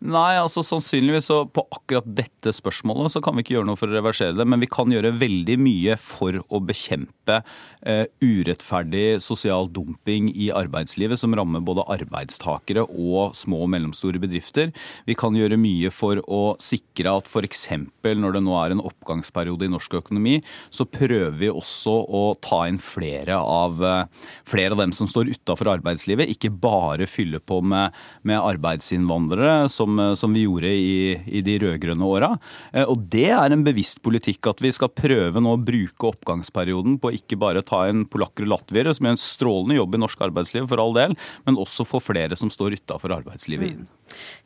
Nei, 0.00 0.38
altså 0.40 0.62
sannsynligvis 0.64 1.26
så 1.28 1.42
på 1.52 1.60
akkurat 1.76 2.06
dette 2.08 2.54
spørsmålet 2.56 3.12
så 3.12 3.20
kan 3.20 3.36
vi 3.36 3.42
ikke 3.44 3.58
gjøre 3.58 3.68
noe 3.68 3.76
for 3.76 3.90
å 3.90 3.98
reversere 3.98 4.32
det, 4.32 4.46
men 4.48 4.62
vi 4.62 4.68
kan 4.70 4.88
gjøre 4.88 5.10
veldig 5.20 5.56
mye 5.60 5.96
for 6.00 6.38
å 6.40 6.60
bekjempe 6.64 7.42
eh, 7.84 8.06
urettferdig 8.24 9.18
sosial 9.20 9.68
dumping 9.68 10.30
i 10.32 10.48
arbeidslivet 10.56 11.20
som 11.20 11.36
rammer 11.36 11.60
både 11.64 11.84
arbeidstakere 11.92 12.86
og 12.88 13.36
små 13.36 13.66
og 13.66 13.68
mellomstore 13.74 14.22
bedrifter. 14.22 14.72
Vi 15.04 15.18
kan 15.20 15.36
gjøre 15.36 15.58
mye 15.60 15.92
for 15.92 16.22
å 16.24 16.40
sikre 16.64 17.12
at 17.20 17.28
f.eks. 17.28 17.66
når 18.08 18.38
det 18.38 18.42
nå 18.46 18.56
er 18.56 18.72
en 18.72 18.80
oppgangsperiode 18.80 19.68
i 19.68 19.74
norsk 19.74 19.98
økonomi, 20.00 20.38
så 20.72 20.88
prøver 20.88 21.36
vi 21.42 21.52
også 21.52 21.98
å 22.08 22.24
ta 22.40 22.62
inn 22.70 22.80
flere 22.80 23.36
av, 23.36 23.84
uh, 23.84 24.32
flere 24.48 24.72
av 24.72 24.80
dem 24.80 24.96
som 24.96 25.10
står 25.10 25.34
utafor 25.36 25.74
arbeidslivet, 25.76 26.32
ikke 26.32 26.54
bare 26.56 27.04
fylle 27.10 27.44
på 27.44 27.60
med, 27.60 27.92
med 28.24 28.40
arbeidsinnvandrere 28.40 29.68
som 29.68 29.89
som, 29.90 29.98
eh, 29.98 30.14
som 30.14 30.32
vi 30.32 30.44
gjorde 30.44 30.68
i, 30.68 31.20
i 31.26 31.40
de 31.42 31.58
rød-grønne 31.58 32.04
åra. 32.04 32.38
Eh, 32.72 32.84
og 32.84 32.98
det 33.10 33.30
er 33.30 33.52
en 33.52 33.64
bevisst 33.64 34.02
politikk 34.02 34.46
at 34.46 34.62
vi 34.62 34.72
skal 34.72 34.88
prøve 34.88 35.40
nå 35.40 35.54
å 35.56 35.60
bruke 35.60 36.10
oppgangsperioden 36.12 36.98
på 37.00 37.14
ikke 37.16 37.38
bare 37.40 37.62
ta 37.62 37.86
inn 37.90 38.06
polakker 38.06 38.46
og 38.46 38.54
latviere, 38.54 38.94
som 38.94 39.06
gjør 39.06 39.16
en 39.16 39.22
strålende 39.22 39.78
jobb 39.78 39.94
i 39.94 40.02
norsk 40.04 40.20
arbeidsliv 40.28 40.68
for 40.70 40.82
all 40.82 40.94
del, 40.94 41.16
men 41.46 41.58
også 41.60 41.86
få 41.88 42.00
flere 42.02 42.36
som 42.38 42.50
står 42.50 42.78
utafor 42.78 43.14
arbeidslivet 43.20 43.74
inn. 43.74 43.86
Mm. 43.86 43.96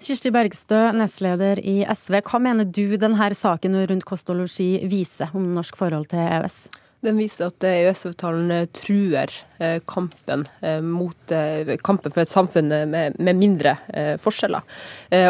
Kirsti 0.04 0.30
Bergstø, 0.34 0.80
nestleder 0.96 1.60
i 1.60 1.82
SV. 1.88 2.20
Hva 2.24 2.40
mener 2.42 2.68
du 2.68 2.96
denne 3.00 3.30
saken 3.34 3.76
rundt 3.88 4.04
kost 4.04 4.28
og 4.30 4.42
losji 4.42 4.84
viser 4.88 5.32
om 5.34 5.54
norsk 5.56 5.76
forhold 5.78 6.10
til 6.12 6.20
EØS? 6.20 6.64
Den 7.04 7.18
viser 7.20 7.50
at 7.50 7.66
EØS-avtalen 7.68 8.52
truer 8.72 9.32
Eh, 9.58 9.80
kampen, 9.86 10.48
eh, 10.60 10.80
mot, 10.80 11.30
eh, 11.30 11.76
kampen 11.76 12.12
for 12.12 12.20
et 12.20 12.28
samfunn 12.28 12.68
med, 12.90 13.14
med 13.18 13.36
mindre 13.38 13.76
forskjeller. 14.18 14.64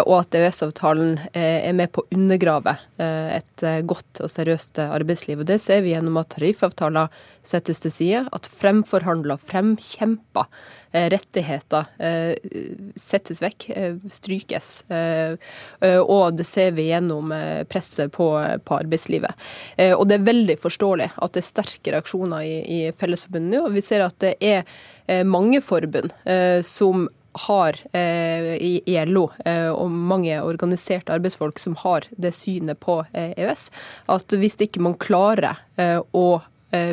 Og 0.06 0.14
at 0.16 0.36
EØS-avtalen 0.38 1.18
er 1.36 1.72
med 1.76 1.92
på 1.92 2.02
å 2.02 2.08
undergrave 2.14 2.76
et 2.98 3.64
godt 3.86 4.22
og 4.24 4.30
seriøst 4.32 4.80
arbeidsliv. 4.84 5.42
Og 5.42 5.46
Det 5.46 5.60
ser 5.60 5.82
vi 5.84 5.92
gjennom 5.92 6.16
at 6.20 6.32
tariffavtaler 6.34 7.12
settes 7.44 7.82
til 7.84 7.92
side, 7.92 8.24
at 8.32 8.48
fremforhandla, 8.48 9.36
fremkjempa 9.36 10.46
rettigheter 10.94 11.88
settes 13.00 13.40
vekk, 13.42 13.66
strykes. 14.14 14.68
Og 16.04 16.36
det 16.38 16.46
ser 16.46 16.74
vi 16.76 16.86
gjennom 16.88 17.32
presset 17.70 18.12
på, 18.14 18.28
arbeidslivet. 18.38 19.34
Og 19.96 20.04
det 20.08 20.18
er 20.18 20.28
veldig 20.28 20.56
forståelig 20.62 21.10
at 21.14 21.34
det 21.34 21.42
er 21.42 21.48
sterke 21.48 21.94
reaksjoner 21.96 22.46
i, 22.46 22.80
Fellesforbundet 22.98 23.58
nå. 23.58 23.66
og 23.66 23.74
vi 23.74 23.82
ser 23.84 24.04
at 24.06 24.16
det 24.22 24.34
er 24.44 24.64
eh, 25.06 25.24
mange 25.26 25.60
forbund 25.64 26.12
eh, 26.24 26.60
som 26.66 27.08
har 27.46 27.80
eh, 27.90 28.52
i 28.62 28.94
LO 29.08 29.24
og 29.74 29.90
mange 29.90 30.36
organiserte 30.38 31.10
arbeidsfolk 31.16 31.58
som 31.58 31.74
har 31.80 32.06
det 32.14 32.30
synet 32.36 32.78
på 32.78 33.00
EØS, 33.10 33.64
at 34.14 34.36
hvis 34.38 34.54
ikke 34.62 34.84
man 34.86 34.94
klarer 34.94 35.58
å 36.14 36.26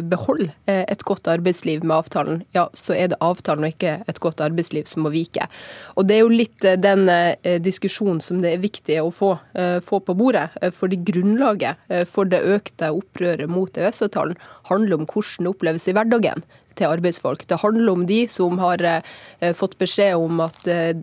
beholde 0.06 0.52
et 0.68 1.04
godt 1.08 1.28
arbeidsliv 1.32 1.84
med 1.84 1.96
avtalen, 1.96 2.42
ja, 2.56 2.68
så 2.78 2.94
er 2.94 3.12
det 3.12 3.20
avtalen 3.24 3.66
og 3.66 3.74
ikke 3.74 3.96
et 4.10 4.20
godt 4.22 4.44
arbeidsliv 4.44 4.86
som 4.90 5.06
må 5.06 5.12
vike. 5.14 5.48
Og 5.96 6.08
Det 6.08 6.16
er 6.16 6.22
jo 6.22 6.32
litt 6.34 6.68
den 6.84 7.10
diskusjonen 7.64 8.22
som 8.22 8.42
det 8.44 8.54
er 8.54 8.64
viktig 8.64 9.00
å 9.02 9.10
få, 9.16 9.34
få 9.82 10.02
på 10.06 10.16
bordet. 10.18 10.50
Fordi 10.78 11.00
grunnlaget 11.08 11.82
for 12.12 12.30
det 12.30 12.44
økte 12.46 12.92
opprøret 12.94 13.50
mot 13.50 13.78
EØS-avtalen 13.78 14.38
handler 14.70 15.00
om 15.00 15.08
hvordan 15.10 15.48
det 15.48 15.54
oppleves 15.56 15.88
i 15.90 15.96
hverdagen 15.98 16.46
til 16.78 16.90
arbeidsfolk. 16.90 17.46
Det 17.50 17.60
handler 17.62 17.92
om 17.92 18.06
de 18.08 18.22
som 18.32 18.60
har 18.62 18.84
eh, 18.88 19.54
fått 19.58 19.78
beskjed 19.82 20.18
om 20.20 20.42
at 20.46 20.68
eh, 20.72 20.94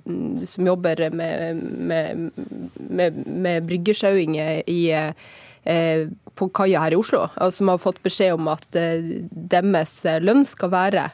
som 0.49 0.71
jobber 0.71 1.09
med, 1.11 1.63
med, 1.91 2.31
med, 2.77 3.21
med 3.27 3.69
bryggesjauing 3.69 4.39
i 4.39 4.81
eh, 4.95 6.09
på 6.39 6.49
kaia 6.55 6.85
her 6.85 6.95
i 6.95 6.99
Oslo, 6.99 7.25
som 7.55 7.73
har 7.73 7.81
fått 7.83 7.99
beskjed 8.05 8.37
om 8.37 8.51
at 8.53 8.67
deres 8.73 9.99
lønn 10.23 10.45
skal 10.47 10.71
være 10.73 11.09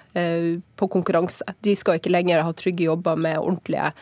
på 0.77 0.89
konkurranse. 0.93 1.47
De 1.65 1.73
skal 1.79 1.99
ikke 1.99 2.13
lenger 2.13 2.45
ha 2.45 2.53
trygge 2.57 2.87
jobber 2.91 3.17
med 3.17 3.41
ordentlige 3.41 3.93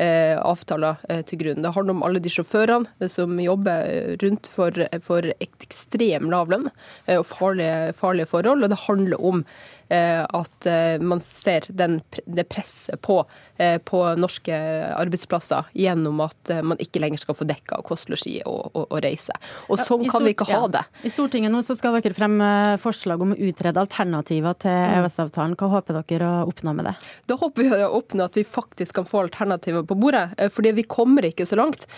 avtaler 0.00 1.02
til 1.28 1.42
grunn. 1.42 1.60
Det 1.60 1.74
handler 1.76 1.92
om 1.92 2.04
alle 2.06 2.22
de 2.24 2.32
sjåførene 2.32 3.10
som 3.12 3.34
jobber 3.44 4.16
rundt 4.22 4.48
for, 4.48 4.80
for 5.04 5.28
ekstrem 5.36 6.30
lav 6.32 6.48
lønn 6.48 6.70
og 7.18 7.26
farlige, 7.28 7.92
farlige 8.00 8.30
forhold. 8.30 8.64
Og 8.64 8.72
det 8.72 8.80
handler 8.86 9.28
om 9.32 9.44
Eh, 9.44 9.79
at 9.90 10.66
eh, 10.66 11.00
man 11.02 11.20
ser 11.20 11.66
den, 11.68 11.98
det 12.26 12.44
presset 12.48 13.00
på, 13.02 13.24
eh, 13.56 13.78
på, 13.82 14.02
norske 14.20 14.54
arbeidsplasser 14.94 15.70
gjennom 15.74 16.20
at 16.22 16.52
man 16.66 16.78
ikke 16.82 17.02
lenger 17.02 17.22
skal 17.24 17.36
få 17.38 17.46
dekka 17.48 17.80
kost, 17.86 18.10
losji 18.12 18.38
og, 18.46 18.70
og, 18.70 18.84
og, 18.86 18.98
reise. 19.02 19.34
Og 19.68 19.80
sånn 19.82 20.06
kan 20.10 20.24
vi 20.26 20.34
ikke 20.34 20.46
ha 20.50 20.62
det. 20.70 20.84
Ja. 21.00 21.06
I 21.08 21.12
Stortinget 21.12 21.52
nå 21.52 21.62
så 21.66 21.74
skal 21.78 21.98
dere 21.98 22.14
fremme 22.14 22.50
forslag 22.82 23.24
om 23.24 23.34
å 23.34 23.38
utrede 23.38 23.82
alternativer 23.82 24.58
til 24.62 24.76
mm. 24.76 24.94
EØS-avtalen. 25.00 25.56
Hva 25.58 25.72
håper 25.74 26.00
dere 26.02 26.30
å 26.30 26.46
oppnå 26.50 26.74
med 26.78 26.90
det? 26.90 26.94
Da 27.30 27.38
håper 27.40 27.66
vi 27.66 27.82
å 27.82 27.90
oppnå 27.98 28.28
at 28.30 28.38
vi 28.38 28.46
faktisk 28.46 29.00
kan 29.00 29.08
få 29.10 29.24
alternativer 29.24 29.86
på 29.88 29.98
bordet. 29.98 30.28
Eh, 30.38 30.52
fordi 30.52 30.74
vi 30.78 30.86
kommer 30.86 31.26
ikke 31.26 31.48
så 31.48 31.58
langt 31.58 31.88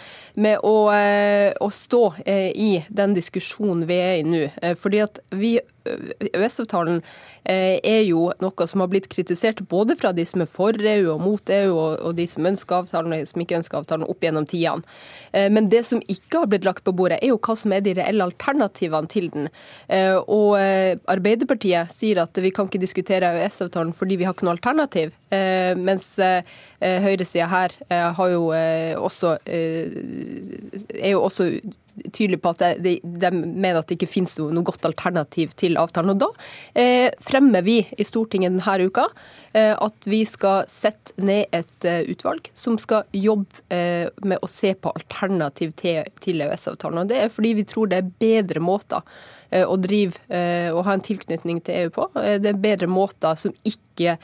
med 0.40 0.64
å, 0.64 0.88
eh, 0.96 1.52
å 1.61 1.68
stå 1.68 2.02
i 2.25 2.72
den 2.88 3.14
diskusjonen 3.16 3.84
vi 3.88 4.00
er 4.00 4.16
i 4.20 4.26
nå. 4.26 4.46
Fordi 4.78 5.02
at 5.04 5.20
vi 5.37 5.56
EØS-avtalen 5.85 7.01
er 7.45 8.03
jo 8.07 8.29
noe 8.43 8.67
som 8.71 8.83
har 8.85 8.91
blitt 8.93 9.09
kritisert 9.11 9.62
både 9.71 9.97
fra 9.99 10.12
de 10.15 10.25
som 10.29 10.45
er 10.45 10.51
for 10.51 10.77
EU 10.77 11.09
og 11.15 11.23
mot 11.25 11.53
EU, 11.53 11.75
og 11.77 12.15
de 12.19 12.27
som 12.31 12.47
ønsker 12.47 12.83
avtalen 12.83 13.15
og 13.17 13.23
de 13.23 13.31
som 13.31 13.43
ikke 13.43 13.59
ønsker 13.59 13.81
avtalen, 13.81 14.07
opp 14.09 14.23
gjennom 14.23 14.47
tidene. 14.49 14.83
Men 15.53 15.71
det 15.73 15.83
som 15.89 16.03
ikke 16.07 16.45
har 16.45 16.51
blitt 16.53 16.67
lagt 16.69 16.85
på 16.87 16.95
bordet, 16.97 17.19
er 17.23 17.33
jo 17.33 17.41
hva 17.43 17.57
som 17.59 17.75
er 17.75 17.83
de 17.85 17.97
reelle 17.99 18.29
alternativene 18.29 19.11
til 19.11 19.31
den. 19.35 19.49
Og 20.31 20.55
Arbeiderpartiet 21.11 21.93
sier 21.95 22.23
at 22.23 22.39
vi 22.43 22.53
kan 22.55 22.71
ikke 22.71 22.83
diskutere 22.83 23.33
EØS-avtalen 23.43 23.95
fordi 23.97 24.21
vi 24.21 24.29
har 24.29 24.37
ikke 24.37 24.47
noe 24.47 24.57
alternativ. 24.59 25.15
Mens 25.83 26.15
høyresida 26.83 27.47
her 27.47 27.75
har 28.19 28.33
jo 28.33 28.49
også, 28.99 29.37
er 29.47 31.11
jo 31.12 31.23
også 31.23 31.47
tydelig 32.12 32.41
på 32.43 32.53
at 32.55 32.81
de, 32.83 32.95
de, 33.03 33.31
mener 33.33 33.81
at 33.81 33.89
det 33.89 33.99
ikke 33.99 34.11
finnes 34.11 34.35
noe, 34.39 34.53
noe, 34.55 34.65
godt 34.67 34.87
alternativ 34.89 35.53
til 35.61 35.79
avtalen. 35.81 36.15
Og 36.15 36.23
Da 36.23 36.29
eh, 36.79 37.09
fremmer 37.23 37.65
vi 37.67 37.81
i 37.83 38.07
Stortinget 38.07 38.55
denne 38.55 38.89
uka 38.89 39.07
eh, 39.53 39.75
at 39.75 40.09
vi 40.09 40.23
skal 40.29 40.65
sette 40.73 41.15
ned 41.23 41.53
et 41.55 41.89
eh, 41.89 42.03
utvalg 42.12 42.49
som 42.59 42.79
skal 42.81 43.05
jobbe 43.17 43.62
eh, 43.75 44.09
med 44.25 44.41
å 44.43 44.51
se 44.51 44.73
på 44.75 44.95
alternativ 44.97 45.75
til, 45.81 46.09
til 46.25 46.45
EØS-avtalen. 46.47 47.05
Og 47.05 47.12
Det 47.12 47.21
er 47.21 47.33
fordi 47.33 47.55
vi 47.61 47.69
tror 47.69 47.93
det 47.93 48.01
er 48.01 48.12
bedre 48.23 48.65
måter 48.65 49.03
eh, 49.03 49.41
å 49.52 49.76
drive 49.80 50.21
eh, 50.32 50.71
og 50.73 50.85
ha 50.88 50.97
en 50.97 51.04
tilknytning 51.04 51.61
til 51.64 51.85
EU 51.85 51.92
på. 51.94 52.09
det 52.14 52.52
er 52.52 52.62
bedre 52.62 52.88
måter 52.90 53.37
som 53.38 53.54
ikke 53.68 54.16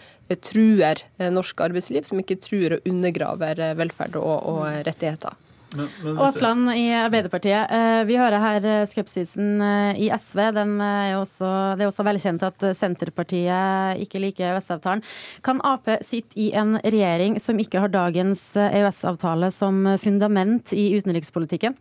truer 0.44 1.00
norsk 1.32 1.60
arbeidsliv, 1.64 2.06
som 2.08 2.20
ikke 2.20 2.40
truer 2.40 2.78
og 2.78 2.88
undergraver 2.88 3.60
velferd 3.78 4.16
og, 4.20 4.34
og 4.48 4.64
rettigheter. 4.88 5.36
Aasland 5.76 6.70
i 6.72 6.88
Arbeiderpartiet. 6.96 7.70
Eh, 7.70 8.02
vi 8.08 8.16
hører 8.16 8.40
her 8.40 8.64
eh, 8.64 8.84
skepsisen 8.88 9.60
eh, 9.60 10.00
i 10.00 10.08
SV. 10.08 10.40
Er 10.40 11.16
også, 11.18 11.50
det 11.76 11.84
er 11.84 11.90
også 11.90 12.06
velkjent 12.06 12.44
at 12.46 12.68
Senterpartiet 12.76 14.00
ikke 14.04 14.22
liker 14.22 14.54
EØS-avtalen. 14.54 15.04
Kan 15.44 15.60
Ap 15.66 15.90
sitte 16.06 16.40
i 16.40 16.50
en 16.56 16.78
regjering 16.80 17.36
som 17.42 17.60
ikke 17.60 17.84
har 17.84 17.92
dagens 17.92 18.50
EØS-avtale 18.56 19.52
som 19.54 19.84
fundament 20.00 20.72
i 20.72 20.90
utenrikspolitikken? 20.96 21.76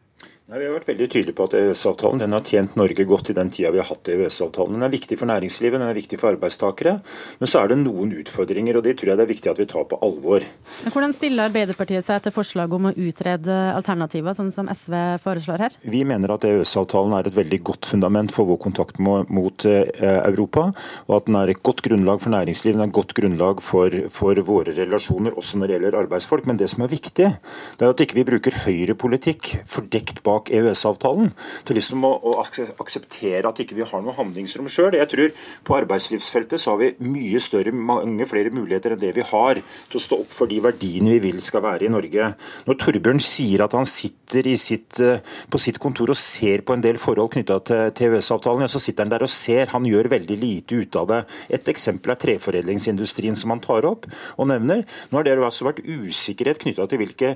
Nei, 0.48 0.62
vi 0.62 0.68
har 0.70 0.78
vært 0.78 0.88
veldig 0.88 1.06
tydelige 1.12 1.36
på 1.36 1.44
at 1.44 1.54
EØS-avtalen 1.60 2.32
har 2.32 2.44
tjent 2.48 2.78
Norge 2.80 3.04
godt 3.04 3.34
i 3.34 3.34
den 3.36 3.50
tida 3.52 3.68
vi 3.76 3.82
har 3.82 3.90
hatt 3.90 4.08
EØS-avtalen. 4.08 4.78
Den 4.78 4.86
er 4.88 4.92
viktig 4.94 5.18
for 5.20 5.28
næringslivet, 5.28 5.76
den 5.76 5.90
er 5.90 5.98
viktig 5.98 6.16
for 6.22 6.32
arbeidstakere. 6.32 6.94
Men 7.42 7.50
så 7.52 7.66
er 7.66 7.74
det 7.74 7.78
noen 7.82 8.14
utfordringer, 8.16 8.78
og 8.80 8.86
de 8.86 8.94
tror 8.96 9.12
jeg 9.12 9.20
det 9.20 9.26
er 9.26 9.30
viktig 9.34 9.52
at 9.52 9.60
vi 9.60 9.66
tar 9.68 9.84
på 9.92 10.00
alvor. 10.08 10.46
Hvordan 10.86 11.16
stiller 11.18 11.50
Arbeiderpartiet 11.50 12.08
seg 12.08 12.22
til 12.24 12.32
forslaget 12.32 12.76
om 12.78 12.88
å 12.88 12.94
utrede 12.96 13.58
alternativer, 13.74 14.38
sånn 14.38 14.54
som 14.56 14.72
SV 14.72 14.96
foreslår 15.26 15.66
her? 15.66 15.76
Vi 15.84 16.06
mener 16.08 16.32
at 16.38 16.48
EØS-avtalen 16.48 17.18
er 17.18 17.28
et 17.28 17.36
veldig 17.42 17.60
godt 17.68 17.92
fundament 17.92 18.32
for 18.32 18.48
vår 18.48 18.62
kontakt 18.70 19.04
mot 19.04 19.68
eh, 19.68 19.92
Europa, 20.22 20.70
og 21.10 21.18
at 21.20 21.28
den 21.28 21.42
er 21.42 21.52
et 21.52 21.60
godt 21.60 21.84
grunnlag 21.90 22.24
for 22.24 22.32
næringslivet, 22.38 22.80
den 22.80 22.86
er 22.86 22.94
et 22.94 22.96
godt 23.02 23.18
grunnlag 23.20 23.66
for, 23.68 24.00
for 24.16 24.44
våre 24.48 24.72
relasjoner, 24.80 25.36
også 25.36 25.60
når 25.60 25.68
det 25.68 25.80
gjelder 25.82 26.02
arbeidsfolk. 26.06 26.48
Men 26.48 26.64
det 26.64 26.72
som 26.72 26.88
er 26.88 26.96
viktig, 26.96 27.34
det 27.36 27.84
er 27.84 27.92
at 27.92 28.08
ikke 28.08 28.22
vi 28.22 28.24
ikke 28.24 28.32
bruker 28.32 28.60
høyrepolitikk 28.64 29.54
fordekt 29.68 30.24
bak 30.24 30.37
bak 30.38 30.52
EØS-avtalen. 30.54 31.32
Til 31.68 31.78
liksom 31.80 32.06
å, 32.08 32.14
å, 32.22 32.36
akseptere 32.44 33.50
at 33.50 33.62
ikke 33.62 33.78
vi 33.78 33.86
har 33.88 34.04
noe 34.04 34.16
handlingsrom 34.18 34.70
sjøl. 34.72 34.98
Jeg 34.98 35.10
tror 35.12 35.34
på 35.68 35.78
arbeidslivsfeltet 35.82 36.62
så 36.62 36.74
har 36.74 36.82
vi 36.82 36.92
mye 37.08 37.42
større, 37.44 37.74
mange 37.74 38.28
flere 38.30 38.54
muligheter 38.54 38.96
enn 38.96 39.02
det 39.02 39.14
vi 39.18 39.26
har 39.26 39.62
til 39.62 40.00
å 40.00 40.04
stå 40.04 40.22
opp 40.24 40.34
for 40.34 40.50
de 40.50 40.60
verdiene 40.64 41.16
vi 41.18 41.22
vil 41.28 41.42
skal 41.44 41.66
være 41.66 41.88
i 41.88 41.94
Norge. 41.94 42.32
Når 42.68 42.80
Torbjørn 42.84 43.22
sier 43.24 43.66
at 43.66 43.76
han 43.78 43.88
sitter 43.88 44.52
sitt, 44.60 45.00
eh, 45.02 45.22
på 45.50 45.62
sitt 45.62 45.80
kontor 45.84 46.12
og 46.14 46.20
ser 46.20 46.64
på 46.68 46.76
en 46.76 46.84
del 46.84 47.00
forhold 47.02 47.34
knytta 47.36 47.60
til 47.68 48.10
EØS-avtalen, 48.10 48.66
ja, 48.66 48.72
så 48.72 48.82
sitter 48.82 49.06
han 49.06 49.14
der 49.14 49.26
og 49.26 49.32
ser. 49.32 49.72
Han 49.74 49.88
gjør 49.88 50.12
veldig 50.14 50.38
lite 50.40 50.82
ut 50.82 51.00
av 51.00 51.08
det. 51.12 51.22
Et 51.58 51.74
eksempel 51.74 52.14
er 52.14 52.22
treforedlingsindustrien 52.22 53.38
som 53.38 53.54
han 53.54 53.64
tar 53.64 53.88
opp 53.88 54.08
og 54.38 54.50
nevner. 54.52 54.86
Nå 55.12 55.20
har 55.20 55.28
det 55.28 55.38
altså 55.38 55.68
vært 55.70 55.84
usikkerhet 55.86 56.62
knytta 56.64 56.88
til 56.90 57.02
hvilke 57.02 57.36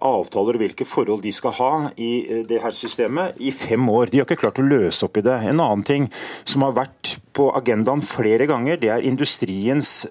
avtaler 0.00 0.56
og 0.56 0.62
hvilke 0.64 0.86
forhold 0.88 1.22
de 1.24 1.32
skal 1.34 1.54
ha 1.58 1.72
i 2.00 2.10
eh, 2.24 2.39
det 2.48 2.62
her 2.62 2.74
systemet 2.74 3.38
i 3.40 3.52
fem 3.54 3.88
år. 3.90 4.10
De 4.10 4.20
har 4.20 4.28
ikke 4.28 4.40
klart 4.44 4.60
å 4.62 4.66
løse 4.66 5.04
opp 5.06 5.20
i 5.20 5.24
det. 5.26 5.36
En 5.50 5.60
annen 5.60 5.84
ting 5.86 6.08
som 6.44 6.64
har 6.66 6.76
vært 6.78 7.16
på 7.36 7.50
agendaen 7.56 8.02
flere 8.04 8.48
ganger, 8.50 8.80
det 8.80 8.92
er 8.94 9.06
industriens 9.06 10.08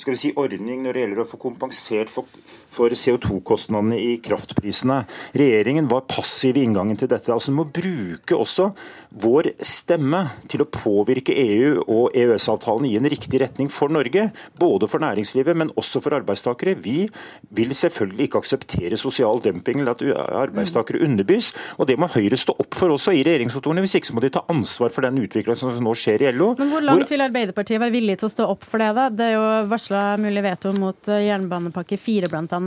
skal 0.00 0.14
vi 0.14 0.20
si, 0.20 0.30
ordning 0.38 0.84
når 0.84 0.96
det 0.96 1.02
gjelder 1.04 1.22
å 1.24 1.28
få 1.28 1.38
kompensert 1.42 2.12
for, 2.12 2.28
for 2.70 2.94
CO2-kostnadene 2.94 3.98
i 3.98 4.16
kraftprisene. 4.22 5.02
Regjeringen 5.36 5.88
var 5.90 6.06
passiv 6.10 6.58
i 6.58 6.64
inngangen 6.66 6.98
til 6.98 7.10
dette. 7.10 7.32
Altså, 7.32 7.50
Vi 7.50 7.58
må 7.58 7.66
bruke 7.66 8.36
også 8.38 8.70
vår 9.10 9.50
stemme 9.66 10.22
til 10.50 10.62
å 10.62 10.68
påvirke 10.70 11.34
EU 11.34 11.82
og 11.82 12.14
EØS-avtalen 12.16 12.86
i 12.86 12.96
en 12.98 13.08
riktig 13.10 13.40
retning 13.42 13.70
for 13.72 13.90
Norge. 13.92 14.30
Både 14.60 14.88
for 14.90 15.02
næringslivet, 15.02 15.56
men 15.56 15.72
også 15.76 16.02
for 16.04 16.14
arbeidstakere. 16.14 16.76
Vi 16.78 17.08
vil 17.50 17.74
selvfølgelig 17.74 18.28
ikke 18.28 18.42
akseptere 18.44 19.00
sosial 19.00 19.42
dumping 19.42 19.80
eller 19.82 19.96
at 19.96 20.04
arbeidstakere 20.46 21.02
underbys. 21.04 21.52
og 21.78 21.86
Det 21.90 21.98
må 21.98 22.08
Høyre 22.10 22.38
stå 22.38 22.54
opp 22.58 22.74
for 22.74 22.94
også 22.94 23.14
i 23.14 23.24
regjeringskontorene. 23.26 23.82
Hvis 23.84 23.98
ikke 23.98 24.12
så 24.12 24.14
må 24.14 24.22
de 24.24 24.32
ta 24.34 24.44
ansvar 24.48 24.94
for 24.94 25.06
den 25.06 25.18
utviklingen 25.22 25.58
som 25.58 25.74
nå 25.74 25.94
skjer 25.98 26.28
i 26.28 26.32
LO. 26.32 26.54
Men 26.58 26.70
Hvor 26.70 26.86
langt 26.86 27.10
vil 27.10 27.26
Arbeiderpartiet 27.26 27.80
være 27.82 27.94
villig 27.94 28.18
til 28.20 28.30
å 28.30 28.34
stå 28.34 28.48
opp 28.54 28.64
for 28.66 28.82
det? 28.82 28.92
da? 28.94 29.08
Det 29.10 29.26
er 29.26 29.36
jo 29.36 29.46
varsla 29.70 30.04
mulig 30.20 30.42
veto 30.44 30.72
mot 30.78 31.10
jernbanepakke 31.10 31.80
jernbanepakke 31.80 31.96
4 31.98 32.30
bl.a. 32.30 32.59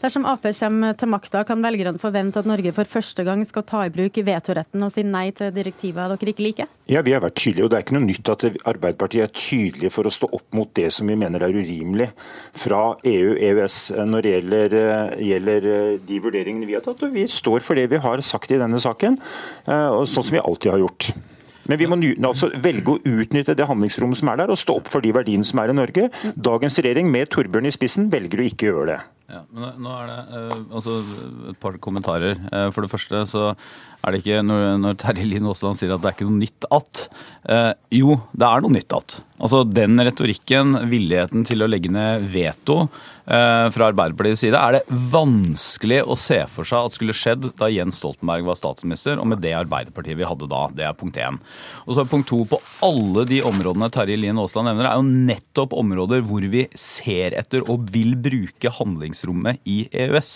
Dersom 0.00 0.26
Ap 0.28 0.44
kommer 0.44 0.96
til 0.98 1.10
makta, 1.10 1.44
kan 1.48 1.62
velgerne 1.64 2.00
forvente 2.00 2.40
at 2.40 2.48
Norge 2.48 2.72
for 2.76 2.88
første 2.88 3.24
gang 3.26 3.42
skal 3.46 3.64
ta 3.68 3.84
i 3.86 3.92
bruk 3.94 4.20
vetoretten 4.26 4.82
og 4.84 4.92
si 4.92 5.04
nei 5.06 5.30
til 5.36 5.52
direktiver 5.54 6.14
dere 6.14 6.34
ikke 6.34 6.44
liker? 6.44 6.70
Ja, 6.90 7.02
vi 7.06 7.14
har 7.14 7.22
vært 7.24 7.38
tydelige, 7.40 7.64
og 7.64 7.72
det 7.72 7.78
er 7.78 7.86
ikke 7.86 7.96
noe 7.98 8.06
nytt 8.06 8.32
at 8.32 8.46
Arbeiderpartiet 8.70 9.24
er 9.26 9.34
tydelige 9.34 9.94
for 9.94 10.08
å 10.08 10.14
stå 10.14 10.30
opp 10.36 10.46
mot 10.56 10.70
det 10.76 10.88
som 10.94 11.10
vi 11.10 11.18
mener 11.18 11.44
er 11.46 11.54
urimelig 11.54 12.10
fra 12.58 12.82
EU, 13.06 13.34
EØS, 13.36 13.80
eh, 13.96 14.06
når 14.10 14.26
det 14.26 14.36
gjelder, 14.36 14.78
eh, 14.80 15.18
gjelder 15.30 15.68
de 16.06 16.22
vurderingene 16.22 16.68
vi 16.68 16.78
har 16.78 16.84
tatt. 16.86 17.02
Og 17.06 17.12
vi 17.14 17.26
står 17.30 17.64
for 17.66 17.78
det 17.78 17.88
vi 17.90 18.00
har 18.02 18.24
sagt 18.24 18.52
i 18.52 18.60
denne 18.60 18.80
saken, 18.80 19.18
sånn 19.66 20.24
som 20.24 20.34
vi 20.34 20.42
alltid 20.42 20.72
har 20.72 20.82
gjort. 20.82 21.12
Men 21.70 21.78
vi 21.78 21.86
må 21.86 21.98
altså 22.26 22.50
velge 22.62 22.96
å 22.96 23.00
utnytte 23.06 23.54
det 23.54 23.68
handlingsrommet 23.68 24.18
som 24.18 24.32
er 24.32 24.42
der, 24.42 24.50
og 24.50 24.58
stå 24.58 24.80
opp 24.80 24.90
for 24.90 25.04
de 25.04 25.12
verdiene 25.14 25.46
som 25.46 25.60
er 25.62 25.70
i 25.70 25.76
Norge. 25.78 26.08
Dagens 26.34 26.80
regjering 26.82 27.10
med 27.12 27.30
Torbjørn 27.30 27.70
i 27.70 27.74
spissen 27.74 28.10
velger 28.10 28.42
å 28.42 28.46
ikke 28.48 28.70
gjøre 28.70 28.86
det. 28.90 29.00
Ja, 29.30 29.44
men 29.54 29.76
nå 29.84 29.92
er 29.94 30.08
det 30.10 30.20
uh, 30.34 30.62
altså 30.74 30.96
et 31.52 31.58
par 31.62 31.76
kommentarer. 31.82 32.40
Uh, 32.50 32.68
for 32.74 32.82
det 32.82 32.90
første 32.90 33.22
så 33.30 33.44
er 34.00 34.12
det 34.14 34.22
ikke 34.22 34.42
når, 34.46 34.66
når 34.80 34.98
Terje 35.00 35.26
Lien 35.28 35.46
Aasland 35.50 35.78
sier 35.78 35.94
at 35.94 36.02
det 36.02 36.10
er 36.10 36.16
ikke 36.16 36.28
noe 36.28 36.40
nytt 36.40 36.68
at. 36.72 37.06
eh, 37.48 37.72
jo, 38.00 38.18
det 38.32 38.48
er 38.48 38.64
noe 38.64 38.76
nytt 38.76 38.96
at. 38.96 39.20
Altså 39.40 39.62
Den 39.64 40.00
retorikken, 40.00 40.76
villigheten 40.90 41.46
til 41.48 41.64
å 41.64 41.70
legge 41.70 41.92
ned 41.92 42.26
veto 42.32 42.86
fra 43.30 43.86
Arbeiderpartiets 43.92 44.40
side, 44.42 44.58
er 44.58 44.74
det 44.74 44.96
vanskelig 45.12 46.00
å 46.02 46.16
se 46.18 46.40
for 46.50 46.66
seg 46.66 46.88
at 46.88 46.94
skulle 46.96 47.14
skjedd 47.14 47.44
da 47.60 47.68
Jens 47.70 48.00
Stoltenberg 48.00 48.42
var 48.48 48.56
statsminister, 48.58 49.20
og 49.22 49.28
med 49.30 49.38
det 49.44 49.52
Arbeiderpartiet 49.54 50.18
vi 50.18 50.26
hadde 50.26 50.48
da. 50.50 50.64
Det 50.74 50.82
er 50.88 50.96
punkt 50.98 51.20
én. 51.20 51.38
Og 51.84 51.94
så 51.94 52.02
er 52.02 52.10
punkt 52.10 52.26
to 52.26 52.40
på 52.50 52.58
alle 52.82 53.22
de 53.30 53.38
områdene 53.46 53.90
Terje 53.94 54.18
Lien 54.18 54.40
Aasland 54.40 54.72
nevner, 54.72 54.88
er 54.90 54.98
jo 54.98 55.06
nettopp 55.30 55.76
områder 55.78 56.24
hvor 56.26 56.42
vi 56.50 56.64
ser 56.74 57.36
etter 57.38 57.62
og 57.70 57.86
vil 57.94 58.16
bruke 58.18 58.72
handlingsrommet 58.80 59.62
i 59.68 59.84
EØS. 59.92 60.32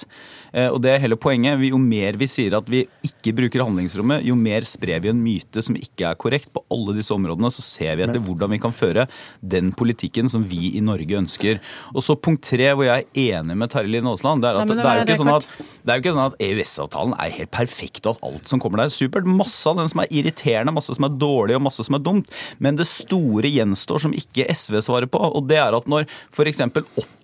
Eh, 0.54 0.68
og 0.70 0.78
det 0.84 0.94
er 0.94 1.02
hele 1.02 1.18
poenget. 1.18 1.58
Jo 1.66 1.80
mer 1.82 2.20
vi 2.20 2.30
sier 2.30 2.54
at 2.60 2.70
vi 2.70 2.84
ikke 3.06 3.34
bruker 3.40 3.53
handlingsrommet, 3.62 4.24
jo 4.26 4.34
mer 4.38 4.66
sprer 4.66 5.02
vi 5.04 5.12
en 5.12 5.20
myte 5.22 5.62
som 5.62 5.76
ikke 5.78 6.08
er 6.10 6.18
korrekt. 6.18 6.50
På 6.54 6.64
alle 6.74 6.96
disse 6.96 7.14
områdene 7.14 7.50
så 7.54 7.62
ser 7.62 7.94
vi 7.98 8.06
etter 8.06 8.22
hvordan 8.24 8.50
vi 8.54 8.60
kan 8.62 8.74
føre 8.74 9.06
den 9.40 9.70
politikken 9.76 10.30
som 10.32 10.42
vi 10.50 10.72
i 10.74 10.82
Norge 10.84 11.20
ønsker. 11.20 11.60
Og 11.94 12.02
så 12.06 12.16
punkt 12.18 12.44
tre, 12.44 12.72
hvor 12.74 12.88
jeg 12.88 13.04
er 13.04 13.38
enig 13.38 13.58
med 13.60 13.72
Terje 13.72 13.92
Lien 13.92 14.08
Aasland, 14.10 14.42
det 14.42 14.50
er 14.50 14.60
at 14.60 14.70
det, 14.70 14.78
det, 14.80 14.88
er 14.88 15.00
jo 15.00 15.06
ikke 15.06 15.20
sånn 15.22 15.32
at, 15.34 15.48
det 15.84 15.92
er 15.92 16.00
jo 16.00 16.04
ikke 16.04 16.14
sånn 16.16 16.26
at 16.26 16.38
EØS-avtalen 16.48 17.16
er 17.20 17.36
helt 17.38 17.52
perfekt, 17.54 18.02
og 18.04 18.16
at 18.16 18.28
alt 18.30 18.50
som 18.50 18.62
kommer 18.62 18.82
der 18.82 18.90
er 18.90 18.96
supert. 18.96 19.28
Masse 19.28 19.70
av 19.70 19.78
den 19.80 19.90
som 19.92 20.02
er 20.02 20.12
irriterende, 20.14 20.74
masse 20.74 20.96
som 20.96 21.08
er 21.08 21.18
dårlig, 21.20 21.58
og 21.58 21.66
masse 21.68 21.86
som 21.86 21.98
er 21.98 22.04
dumt. 22.04 22.32
Men 22.58 22.80
det 22.80 22.88
store 22.90 23.50
gjenstår 23.52 24.06
som 24.06 24.16
ikke 24.16 24.48
SV 24.50 24.80
svarer 24.88 25.10
på, 25.10 25.20
og 25.20 25.46
det 25.50 25.60
er 25.62 25.76
at 25.76 25.88
når 25.90 26.08
f.eks. 26.34 26.64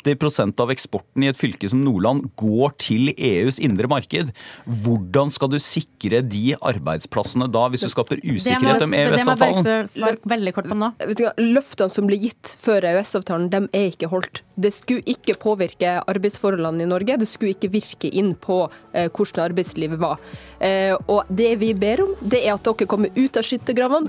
80% 0.01 0.61
av 0.63 0.73
eksporten 0.73 1.25
i 1.25 1.31
et 1.31 1.39
fylke 1.39 1.69
som 1.71 1.83
Nordland 1.85 2.31
går 2.41 2.75
til 2.81 3.13
EUs 3.17 3.61
indre 3.63 3.89
marked. 3.91 4.33
Hvordan 4.85 5.33
skal 5.33 5.51
du 5.53 5.59
sikre 5.63 6.20
de 6.27 6.55
arbeidsplassene 6.57 7.49
da, 7.53 7.67
hvis 7.73 7.85
du 7.87 7.91
skaper 7.93 8.23
usikkerhet 8.23 8.85
om 8.87 8.95
EØS-avtalen? 8.97 9.65
Det 9.67 9.77
må 9.81 9.91
svare 9.93 10.33
veldig 10.33 10.55
kort 10.57 10.71
på 10.71 10.79
nå. 10.79 10.93
Løftene 11.41 11.93
som 11.93 12.09
ble 12.09 12.19
gitt 12.23 12.55
før 12.63 12.87
EØS-avtalen, 12.93 13.51
de 13.53 13.63
er 13.77 13.91
ikke 13.91 14.11
holdt. 14.13 14.43
Det 14.61 14.73
skulle 14.77 15.05
ikke 15.09 15.37
påvirke 15.41 15.99
arbeidsforholdene 16.11 16.85
i 16.85 16.89
Norge. 16.89 17.19
Det 17.21 17.29
skulle 17.29 17.57
ikke 17.57 17.73
virke 17.73 18.11
inn 18.11 18.33
på 18.41 18.63
eh, 18.93 19.09
hvordan 19.09 19.45
arbeidslivet 19.51 20.01
var. 20.01 20.21
Eh, 20.61 20.95
og 21.11 21.29
det 21.29 21.53
vi 21.61 21.73
ber 21.77 22.05
om, 22.05 22.15
det 22.21 22.43
er 22.45 22.55
at 22.55 22.65
dere 22.65 22.89
kommer 22.89 23.13
ut 23.17 23.37
av 23.37 23.47
skyttergravene, 23.47 24.09